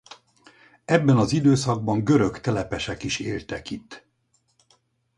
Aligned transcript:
Ebben 0.85 1.17
az 1.17 1.31
időszakban 1.31 2.03
görög 2.03 2.39
telepesek 2.41 3.03
is 3.03 3.19
éltek 3.19 3.69
itt. 3.69 4.05